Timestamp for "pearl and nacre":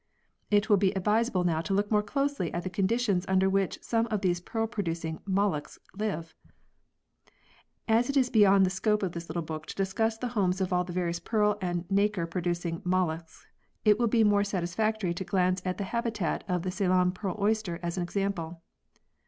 11.19-12.25